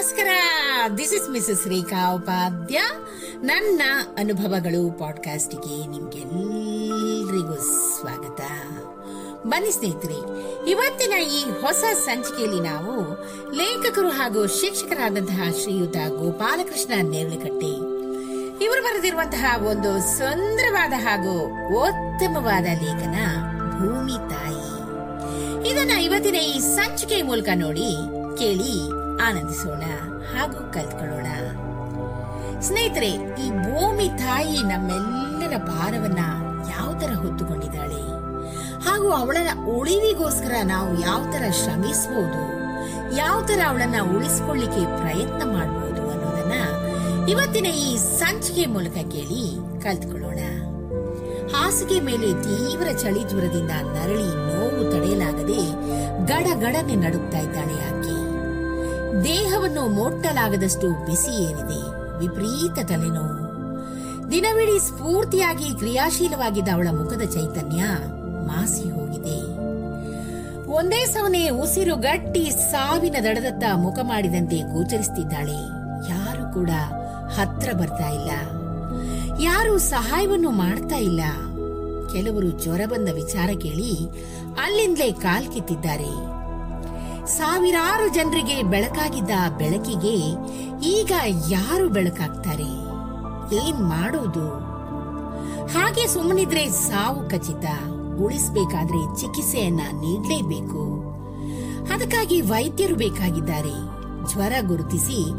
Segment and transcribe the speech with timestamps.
[0.00, 0.28] ನಮಸ್ಕಾರ.
[0.98, 2.80] This is Mrs Rekha Upadhya
[3.42, 3.82] ನನ್ನ
[4.18, 7.54] ಅನುಭವಗಳು ಪಾಡ್ಕಾಸ್ಟ್ಗೆ ನಿಮ್ಗೆಲ್ರಿಗೂ
[7.98, 8.40] ಸ್ವಾಗತ.
[9.46, 10.18] ಬನ್ನಿ ಸ್ನೇಹಿತರೆ,
[10.70, 12.94] ಇವತ್ತಿನ ಈ ಹೊಸ ಸಂಚಿಕೆಯಲ್ಲಿ ನಾವು
[13.52, 17.72] ಲೇಖಕರು ಹಾಗೂ ಶಿಕ್ಷಕರಾದಂತಹ ಶ್ರೀಯುತ ಗೋಪಾಲಕೃಷ್ಣ ನೇರಳೆಕಟ್ಟೆ
[18.64, 21.34] ಇವರು ಬರೆದಿರುವಂತಹ ಒಂದು ಸುಂದರವಾದ ಹಾಗೂ
[21.76, 23.18] ಉತ್ತಮವಾದ ಲೇಖನ
[23.78, 24.70] ಭೂಮಿ ತಾಯಿ.
[25.70, 28.74] ಇದನ್ನ ಇವತ್ತಿನ ಈ ಸಂಚಿಕೆ ಮೂಲಕ ನೋಡಿ ಕೇಳಿ
[29.22, 29.82] ಆನಂದಿಸೋಣ
[30.32, 31.26] ಹಾಗೂ ಕಲ್ತ್ಕೊಳ್ಳೋಣ.
[32.60, 33.10] ಸ್ನೇಹಿತರೆ,
[33.44, 36.18] ಈ ಭೂಮಿ ತಾಯಿ ನಮ್ಮೆಲ್ಲರ ಭಾರವನ್ನ
[36.70, 38.00] ಯಾವ ತರ ಹೊತ್ತುಕೊಂಡಿದ್ದಾಳೆ?
[38.88, 39.36] ಹಾಗೂ ಅವಳ
[39.78, 42.42] ಉಳಿವಿಗೋಸ್ಕರ ನಾವು ಯಾವ ತರ ಶ್ರಮಿಸಬಹುದು
[43.16, 46.52] ಯಾವ ತರ ಅವಳನ್ನ ಉಳಿಸ್ಕೊಳ್ಳಿಕ್ಕೆ ಪ್ರಯತ್ನ ಮಾಡಬಹುದು ಅನ್ನೋದನ್ನ
[47.28, 49.42] ಇವತ್ತಿನ ಈ ಸಂಚಿಕೆ ಮೂಲಕ ಕೇಳಿ
[49.82, 50.40] ಕಲ್ತ್ಕೊಳ್ಳೋಣ.
[51.56, 55.60] ಹಾಸಿಗೆ ಮೇಲೆ ತೀವ್ರ ಚಳಿ ಜ್ವರದಿಂದ ನರಳಿ ನೋವು ತಡೆಯಲಾಗದೆ
[56.26, 58.19] ಗಡಗಡನೆ ನಡುಗ್ತಾ ಇದ್ದಾಳೆ ಆಕೆ.
[59.24, 61.80] ದೇಹವನ್ನು ಮೊಟ್ಟಲಾಗದಷ್ಟು ಬಿಸಿ ಏರಿದೆ
[62.18, 63.40] ವಿಪರೀತ ತಲೆನೋವು.
[64.30, 67.84] ದಿನವಿಡೀ ಸ್ಫೂರ್ತಿಯಾಗಿ ಕ್ರಿಯಾಶೀಲವಾಗಿದ್ದ ಅವಳ ಮುಖದ ಚೈತನ್ಯ
[68.46, 69.60] ಮಾಸಿ ಹೋಗಿದೆ.
[70.70, 75.58] ಒಂದೇ ಸವನೆ ಉಸಿರು ಗಟ್ಟಿ ಸಾವಿನ ದಡದತ್ತ ಮುಖ ಮಾಡಿದಂತೆ ಗೋಚರಿಸುತ್ತಿದ್ದಾಳೆ.
[76.10, 76.70] ಯಾರು ಕೂಡ
[77.34, 78.30] ಹತ್ರ ಬರ್ತಾ ಇಲ್ಲ.
[79.42, 81.20] ಯಾರು ಸಹಾಯವನ್ನು ಮಾಡ್ತಾ ಇಲ್ಲ.
[82.12, 84.08] ಕೆಲವರು ಜ್ವರ ಬಂದ ವಿಚಾರ ಕೇಳಿ
[84.64, 86.39] ಅಲ್ಲಿಂದಲೇ ಕಾಲ್ ಕಿತ್ತಿದ್ದಾರೆ.
[87.26, 90.16] ಸಾವಿರಾರು ಜನರಿಗೆ ಬೆಳಕಾಗಿದ್ದ ಬೆಳಕಿಗೆ
[90.86, 91.12] ಈಗ
[91.48, 92.90] ಯಾರು ಬೆಳಕಾಗ್ತಾರೆ?
[93.56, 94.70] ಏನ್ ಮಾಡುವುದು
[95.68, 97.64] ಹಾಗೆ ಸುಮ್ಮನಿದ್ರೆ ಸಾವು ಖಚಿತ
[98.20, 101.00] ಉಳಿಸಬೇಕಾದ್ರೆ ಚಿಕಿತ್ಸೆಯನ್ನ ನೀಡಲೇಬೇಕು.
[101.94, 104.00] ಅದಕ್ಕಾಗಿ ವೈದ್ಯರು ಬೇಕಾಗಿದ್ದಾರೆ.
[104.28, 105.30] ಜ್ವರ ಗುರುತಿಸಿ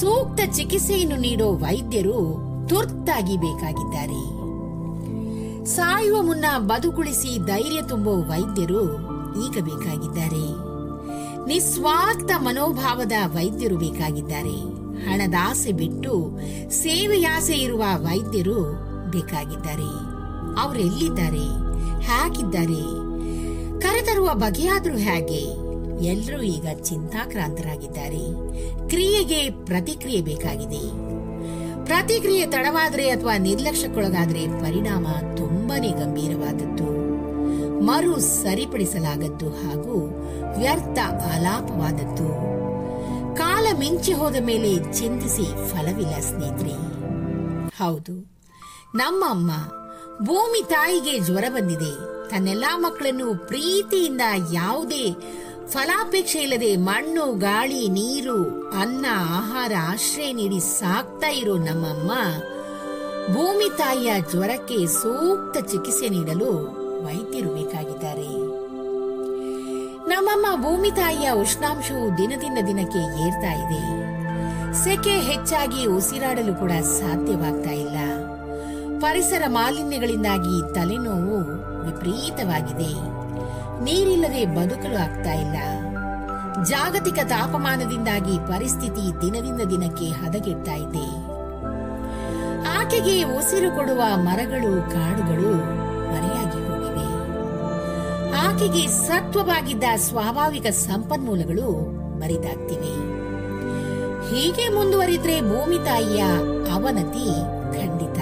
[0.00, 4.38] ಸೂಕ್ತ ಚಿಕಿತ್ಸೆಯನ್ನು ನೀಡೋ ವೈದ್ಯರು ತುರ್ತಾಗಿ ಬೇಕಾಗಿದ್ದಾರೆ.
[5.64, 8.94] ಸಾಯುವ ಮುನ್ನ ಬದುಕುಳಿಸಿ ಧೈರ್ಯ ತುಂಬೋ ವೈದ್ಯರು
[9.46, 10.67] ಈಗ ಬೇಕಾಗಿದ್ದಾರೆ.
[11.48, 14.56] ನಿಸ್ವಾರ್ಥ ಮನೋಭಾವದ ವೈದ್ಯರು ಬೇಕಾಗಿದ್ದಾರೆ.
[15.04, 16.38] ಹಣದಾಸೆ ಬಿಟ್ಟು
[16.70, 18.62] ಸೇವೆಯಾಸೆ ಇರುವ ವೈದ್ಯರು
[19.10, 19.90] ಬೇಕಾಗಿದ್ದಾರೆ.
[20.60, 21.46] ಅವರೆಲ್ಲಿದ್ದಾರೆ?
[22.00, 22.82] ಹೇಗಿದ್ದಾರೆ?
[23.80, 25.68] ಕರೆತರುವ ಬಗೆಯಾದರೂ ಹೇಗೆ?
[26.04, 28.24] ಎಲ್ಲರೂ ಈಗ ಚಿಂತಾಕ್ರಾಂತರಾಗಿದ್ದಾರೆ.
[28.88, 30.82] ಕ್ರಿಯೆಗೆ ಪ್ರತಿಕ್ರಿಯೆ ಬೇಕಾಗಿದೆ.
[31.84, 36.97] ಪ್ರತಿಕ್ರಿಯೆ ತಡವಾದರೆ ಅಥವಾ ನಿರ್ಲಕ್ಷ್ಯಕ್ಕೊಳಗಾದರೆ ಪರಿಣಾಮ ತುಂಬಾನೇ ಗಂಭೀರವಾದದ್ದು.
[37.80, 40.06] ಮರು ಸರಿಪಡಿಸಲಾಗದ್ದು ಹಾಗೂ
[40.58, 40.98] ವ್ಯರ್ಥ
[41.34, 42.58] ಆಲಾಪವಾದದ್ದು.
[43.36, 46.98] ಕಾಲ ಮಿಂಚಿ ಹೋದ ಮೇಲೆ ಚಿಂತಿಸಿ ಫಲವಿಲ್ಲ ಸ್ನೇಹಿತರೆ.
[47.78, 48.38] ಹೌದು
[48.94, 49.50] ನಮ್ಮಮ್ಮ
[50.26, 52.18] ಭೂಮಿ ತಾಯಿಗೆ ಜ್ವರ ಬಂದಿದೆ.
[52.30, 54.20] ತನ್ನೆಲ್ಲಾ ಮಕ್ಕಳನ್ನು ಪ್ರೀತಿಯಿಂದ
[54.52, 55.16] ಯಾವುದೇ
[55.66, 62.12] ಫಲಾಪೇಕ್ಷೆ ಇಲ್ಲದೆ ಮಣ್ಣು, ಗಾಳಿ, ನೀರು, ಅನ್ನ, ಆಹಾರ, ಆಶ್ರಯ ನೀಡಿ ಸಾಕ್ತಾ ಇರೋ ನಮ್ಮಮ್ಮ
[63.34, 68.58] ಭೂಮಿ ತಾಯಿಯ ಜ್ವರಕ್ಕೆ ಸೂಕ್ತ ಚಿಕಿತ್ಸೆ ನೀಡಲು ವೈದ್ಯರು ಬೇಕಾಗಿದ್ದಾರೆ.
[70.08, 74.08] ನಮ್ಮಮ್ಮ ಭೂಮಿ ತಾಯಿಯ ಉಷ್ಣಾಂಶವು ದಿನದಿಂದ ದಿನಕ್ಕೆ ಏರ್ತಾ ಇದೆ.
[74.72, 77.96] ಸೆಕೆ ಹೆಚ್ಚಾಗಿ ಉಸಿರಾಡಲು ಕೂಡ ಸಾಧ್ಯವಾಗ್ತಾ ಇಲ್ಲ.
[79.00, 81.38] ಪರಿಸರ ಮಾಲಿನ್ಯಗಳಿಂದಾಗಿ ತಲೆನೋವು
[81.84, 83.18] ವಿಪರೀತವಾಗಿದೆ.
[83.84, 85.56] ನೀರಿಲ್ಲದೆ ಬದುಕಲು ಆಗ್ತಾ ಇಲ್ಲ.
[86.64, 91.38] ಜಾಗತಿಕ ತಾಪಮಾನದಿಂದಾಗಿ ಪರಿಸ್ಥಿತಿ ದಿನದಿಂದ ದಿನಕ್ಕೆ ಹದಗೆಡ್ತಾ ಇದೆ.
[92.78, 95.87] ಆಕೆಗೆ ಉಸಿರು ಕೊಡುವ ಮರಗಳು, ಕಾಡುಗಳು
[98.34, 101.90] ಆಕೆಗೆ ಸತ್ವವಾಗಿದ್ದ ಸ್ವಾಭಾವಿಕ ಸಂಪನ್ಮೂಲಗಳು
[102.20, 103.18] ಮರಿದಾಗ್ತಿವೆ.
[104.30, 106.22] ಹೀಗೆ ಮುಂದುವರಿದ್ರೆ ಭೂಮಿ ತಾಯಿಯ
[106.72, 107.28] ಅವನತಿ
[107.74, 108.18] ಖಂಡಿತ.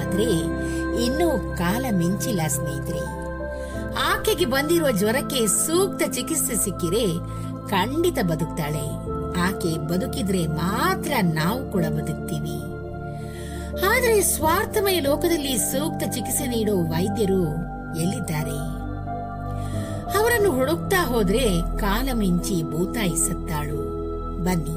[0.00, 0.32] ಆದ್ರೆ
[1.04, 3.16] ಇನ್ನೂ ಕಾಲ ಮಿಂಚಿಲ್ಲ ಸ್ನೇಹಿತರೆ.
[3.94, 7.06] ಆಕೆಗೆ ಬಂದಿರುವ ಜ್ವರಕ್ಕೆ ಸೂಕ್ತ ಚಿಕಿತ್ಸೆ ಸಿಕ್ಕಿರೆ
[7.68, 9.16] ಖಂಡಿತ ಬದುಕ್ತಾಳೆ.
[9.40, 12.76] ಆಕೆ ಬದುಕಿದ್ರೆ ಮಾತ್ರ ನಾವು ಕೂಡ ಬದುಕ್ತೀವಿ.
[13.86, 17.42] ಆದರೆ ಸ್ವಾರ್ಥಮಯ ಲೋಕದಲ್ಲಿ ಸೂಕ್ತ ಚಿಕಿತ್ಸೆ ನೀಡೋ ವೈದ್ಯರು
[18.00, 18.85] ಎಲ್ಲಿದ್ದಾರೆ?
[20.14, 23.80] ಅವರನ್ನು ಹುಡುಕ್ತಾ ಹೋದ್ರೆ ಕಾಲ ಮಿಂಚಿ ಭೂತಾಯಿಸುತ್ತಾಳು
[24.44, 24.76] ಬನ್ನಿ,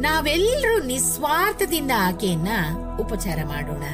[0.00, 2.48] ನಾವೆಲ್ಲರೂ ನಿಸ್ವಾರ್ಥದಿಂದ ಆಕೆಯನ್ನ
[3.00, 3.84] ಉಪಚಾರ ಮಾಡೋಣ.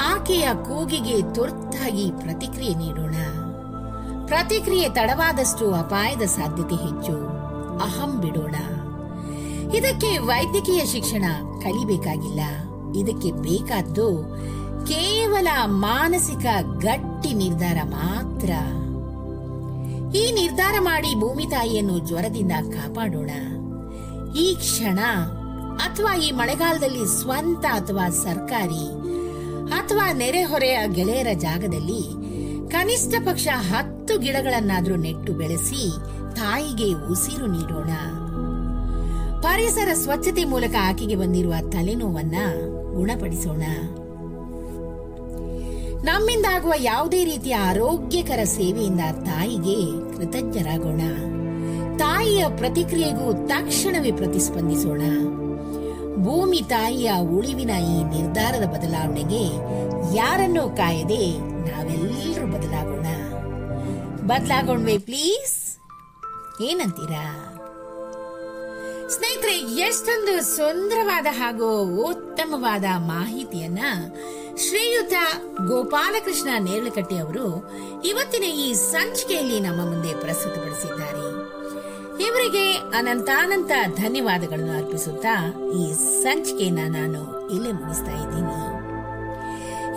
[0.00, 3.16] ಆಕೆಯ ಕೂಗಿಗೆ ತುರ್ತಾಗಿ ಪ್ರತಿಕ್ರಿಯೆ ನೀಡೋಣ.
[4.26, 7.16] ಪ್ರತಿಕ್ರಿಯೆ ತಡವಾದಷ್ಟು ಅಪಾಯದ ಸಾಧ್ಯತೆ ಹೆಚ್ಚು.
[7.78, 8.56] ಅಹಂ ಬಿಡೋಣ.
[9.74, 11.24] ಇದಕ್ಕೆ ವೈದ್ಯಕೀಯ ಶಿಕ್ಷಣ
[11.62, 12.40] ಕಲಿಬೇಕಾಗಿಲ್ಲ.
[12.96, 14.08] ಇದಕ್ಕೆ ಬೇಕಾದ್ದು
[14.86, 16.46] ಕೇವಲ ಮಾನಸಿಕ
[16.78, 18.50] ಗಟ್ಟಿ ನಿರ್ಧಾರ ಮಾತ್ರ.
[20.14, 23.30] ಈ ನಿರ್ಧಾರ ಮಾಡಿ ಭೂಮಿ ತಾಯಿಯನ್ನು ಜ್ವರದಿಂದ ಕಾಪಾಡೋಣ.
[24.36, 24.98] ಈ ಕ್ಷಣ
[25.76, 29.06] ಅಥವಾ ಈ ಮಳೆಗಾಲದಲ್ಲಿ ಸ್ವಂತ ಅಥವಾ ಸರ್ಕಾರಿ
[29.70, 32.26] ಅಥವಾ ನೆರೆಹೊರೆಯ ಗೆಳೆಯರ ಜಾಗದಲ್ಲಿ
[32.70, 35.90] ಕನಿಷ್ಠ ಪಕ್ಷ ಹತ್ತು ಗಿಡಗಳನ್ನಾದರೂ ನೆಟ್ಟು ಬೆಳೆಸಿ
[36.36, 37.90] ತಾಯಿಗೆ ಉಸಿರು ನೀಡೋಣ.
[39.40, 42.34] ಪರಿಸರ ಸ್ವಚ್ಛತೆ ಮೂಲಕ ಆಕೆಗೆ ಬಂದಿರುವ ತಲೆನೋವನ್ನ
[42.94, 43.62] ಗುಣಪಡಿಸೋಣ.
[46.06, 49.76] ನಮ್ಮಿಂದಾಗುವ ಯಾವುದೇ ರೀತಿಯ ಆರೋಗ್ಯಕರ ಸೇವೆಯಿಂದ ತಾಯಿಗೆ
[50.16, 51.00] ಕೃತಜ್ಞರಾಗೋಣ.
[51.98, 55.00] ತಾಯಿಯ ಪ್ರತಿಕ್ರಿಯೆಗೂ ತಕ್ಷಣವೇ ಪ್ರತಿಸ್ಪಂದಿಸೋಣ.
[56.24, 59.44] ಭೂಮಿ ತಾಯಿಯ ಉಳಿವಿನ ಈ ನಿರ್ಧಾರದ ಬದಲಾವಣೆಗೆ
[60.16, 61.38] ಯಾರನ್ನೂ ಕಾಯದೆ
[61.70, 63.06] ನಾವೆಲ್ಲರೂ ಬದಲಾಗೋಣ.
[64.26, 65.78] ಬದಲಾಗೋಣ್ವೆ ಪ್ಲೀಸ್.
[66.62, 67.52] ಏನಂತೀರಾ?
[69.08, 71.68] ಸ್ನೇಹಿತರೆ, ಎಷ್ಟೊಂದು ಸುಂದರವಾದ ಹಾಗೂ
[72.04, 73.78] ಉತ್ತಮವಾದ ಮಾಹಿತಿಯನ್ನ
[74.58, 75.12] ಶ್ರೀಯುತ
[75.68, 77.72] ಗೋಪಾಲಕೃಷ್ಣ ನೇರಳಕಟ್ಟಿ ಅವರು
[78.04, 81.26] ಇವತ್ತಿನ ಈ ಸಂಚಿಕೆಯಲ್ಲಿ ನಮ್ಮ ಮುಂದೆ ಪ್ರಸ್ತುತಪಡಿಸಿದ್ದಾರೆ.
[82.22, 88.76] ಇವರಿಗೆ ಅನಂತಾನಂತ ಧನ್ಯವಾದಗಳನ್ನು ಅರ್ಪಿಸುತ್ತಾ ಈ ಸಂಚಿಕೆಯನ್ನ ನಾನು ಇಲ್ಲಿ ಮುಗಿಸ್ತಾ ಇದ್ದೀನಿ.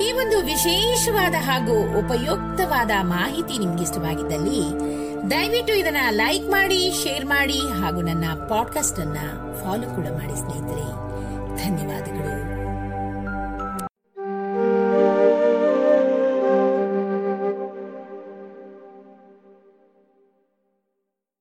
[0.08, 4.62] ಈ ಒಂದು ವಿಶೇಷವಾದ ಹಾಗೂ ಉಪಯುಕ್ತವಾದ ಮಾಹಿತಿ ನಿಮ್ಗೆ ಇಷ್ಟವಾಗಿದ್ದಲ್ಲಿ
[5.32, 9.18] ದಯವಿಟ್ಟು ಇದನ್ನ ಲೈಕ್ ಮಾಡಿ, ಶೇರ್ ಮಾಡಿ ಹಾಗೂ ನನ್ನ ಪಾಡ್ಕಾಸ್ಟ್ ಅನ್ನ
[9.64, 10.88] ಫಾಲೋ ಕೂಡ ಮಾಡಿ ಸ್ನೇಹಿತರೆ.
[11.64, 12.59] ಧನ್ಯವಾದಗಳು.